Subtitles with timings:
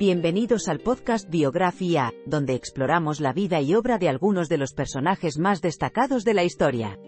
[0.00, 5.38] Bienvenidos al podcast Biografía, donde exploramos la vida y obra de algunos de los personajes
[5.38, 6.98] más destacados de la historia.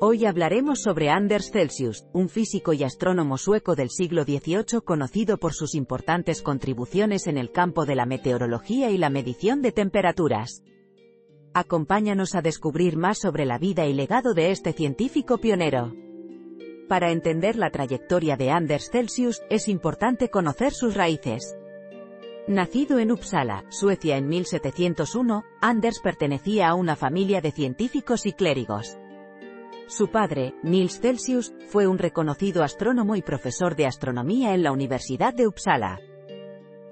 [0.00, 5.52] Hoy hablaremos sobre Anders Celsius, un físico y astrónomo sueco del siglo XVIII conocido por
[5.52, 10.62] sus importantes contribuciones en el campo de la meteorología y la medición de temperaturas.
[11.54, 15.92] Acompáñanos a descubrir más sobre la vida y legado de este científico pionero.
[16.88, 21.56] Para entender la trayectoria de Anders Celsius, es importante conocer sus raíces.
[22.48, 28.96] Nacido en Uppsala, Suecia en 1701, Anders pertenecía a una familia de científicos y clérigos.
[29.88, 35.34] Su padre, Nils Celsius, fue un reconocido astrónomo y profesor de astronomía en la Universidad
[35.34, 35.98] de Uppsala.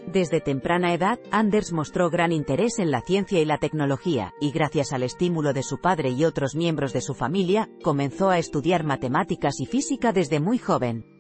[0.09, 4.93] Desde temprana edad, Anders mostró gran interés en la ciencia y la tecnología, y gracias
[4.93, 9.61] al estímulo de su padre y otros miembros de su familia, comenzó a estudiar matemáticas
[9.61, 11.14] y física desde muy joven.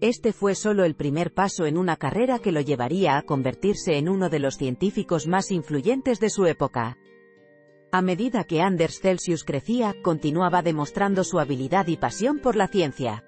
[0.00, 4.08] Este fue solo el primer paso en una carrera que lo llevaría a convertirse en
[4.08, 6.98] uno de los científicos más influyentes de su época.
[7.92, 13.24] A medida que Anders Celsius crecía, continuaba demostrando su habilidad y pasión por la ciencia.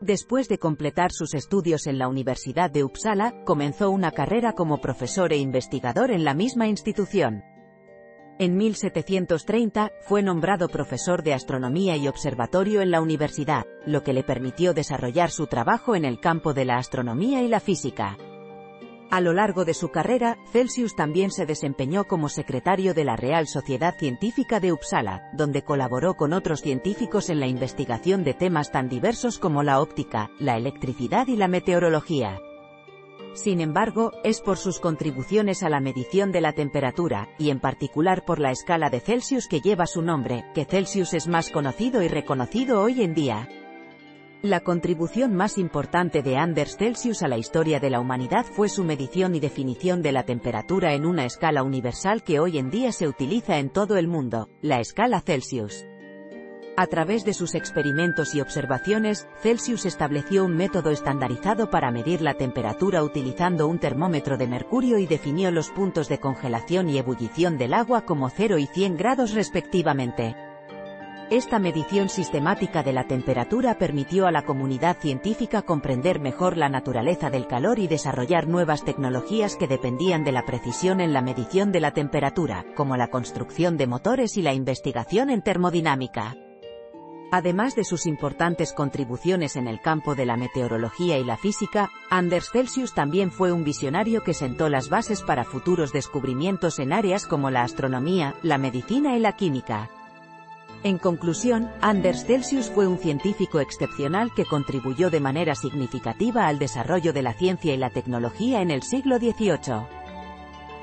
[0.00, 5.32] Después de completar sus estudios en la Universidad de Uppsala, comenzó una carrera como profesor
[5.32, 7.42] e investigador en la misma institución.
[8.38, 14.24] En 1730, fue nombrado profesor de astronomía y observatorio en la universidad, lo que le
[14.24, 18.18] permitió desarrollar su trabajo en el campo de la astronomía y la física.
[19.10, 23.46] A lo largo de su carrera, Celsius también se desempeñó como secretario de la Real
[23.46, 28.90] Sociedad Científica de Uppsala, donde colaboró con otros científicos en la investigación de temas tan
[28.90, 32.38] diversos como la óptica, la electricidad y la meteorología.
[33.36, 38.24] Sin embargo, es por sus contribuciones a la medición de la temperatura, y en particular
[38.24, 42.08] por la escala de Celsius que lleva su nombre, que Celsius es más conocido y
[42.08, 43.46] reconocido hoy en día.
[44.40, 48.84] La contribución más importante de Anders Celsius a la historia de la humanidad fue su
[48.84, 53.06] medición y definición de la temperatura en una escala universal que hoy en día se
[53.06, 55.84] utiliza en todo el mundo, la escala Celsius.
[56.78, 62.34] A través de sus experimentos y observaciones, Celsius estableció un método estandarizado para medir la
[62.34, 67.72] temperatura utilizando un termómetro de mercurio y definió los puntos de congelación y ebullición del
[67.72, 70.36] agua como 0 y 100 grados respectivamente.
[71.30, 77.30] Esta medición sistemática de la temperatura permitió a la comunidad científica comprender mejor la naturaleza
[77.30, 81.80] del calor y desarrollar nuevas tecnologías que dependían de la precisión en la medición de
[81.80, 86.36] la temperatura, como la construcción de motores y la investigación en termodinámica.
[87.32, 92.50] Además de sus importantes contribuciones en el campo de la meteorología y la física, Anders
[92.50, 97.50] Celsius también fue un visionario que sentó las bases para futuros descubrimientos en áreas como
[97.50, 99.90] la astronomía, la medicina y la química.
[100.84, 107.12] En conclusión, Anders Celsius fue un científico excepcional que contribuyó de manera significativa al desarrollo
[107.12, 110.05] de la ciencia y la tecnología en el siglo XVIII.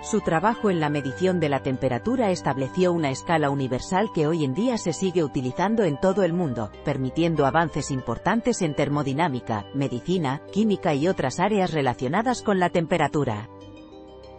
[0.03, 4.53] Su trabajo en la medición de la temperatura estableció una escala universal que hoy en
[4.53, 10.93] día se sigue utilizando en todo el mundo, permitiendo avances importantes en termodinámica, medicina, química
[10.93, 13.47] y otras áreas relacionadas con la temperatura.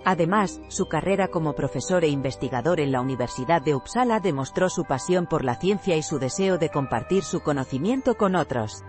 [0.04, 5.26] Además, su carrera como profesor e investigador en la Universidad de Uppsala demostró su pasión
[5.26, 8.84] por la ciencia y su deseo de compartir su conocimiento con otros.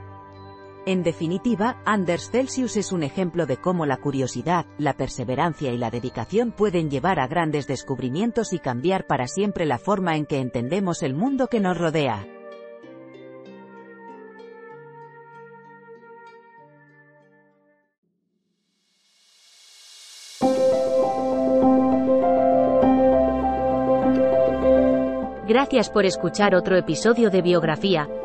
[0.87, 5.89] En definitiva, Anders Celsius es un ejemplo de cómo la curiosidad, la perseverancia y la
[5.89, 11.01] dedicación pueden llevar a grandes descubrimientos y cambiar para siempre la forma en que entendemos
[11.01, 12.27] el mundo que nos rodea.
[25.47, 28.07] Gracias por escuchar otro episodio de Biografía,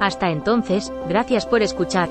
[0.00, 2.08] Hasta entonces, gracias por escuchar.